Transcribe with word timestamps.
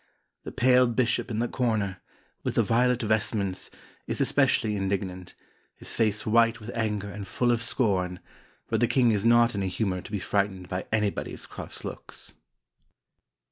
The 0.45 0.51
pale 0.51 0.87
bishop 0.87 1.29
in 1.29 1.37
the 1.37 1.47
corner, 1.47 2.01
with 2.41 2.55
the 2.55 2.63
violet 2.63 3.03
vestments, 3.03 3.69
is 4.07 4.19
especially 4.19 4.75
indignant, 4.75 5.35
his 5.75 5.93
face 5.93 6.25
white 6.25 6.59
with 6.59 6.71
anger 6.73 7.11
and 7.11 7.27
full 7.27 7.51
of 7.51 7.61
scorn, 7.61 8.19
but 8.67 8.79
the 8.79 8.87
king 8.87 9.11
is 9.11 9.23
not 9.25 9.53
in 9.53 9.61
a 9.61 9.67
humor 9.67 10.01
to 10.01 10.11
be 10.11 10.17
frightened 10.17 10.67
by 10.69 10.87
anybody's 10.91 11.45
cross 11.45 11.85
looks." 11.85 12.33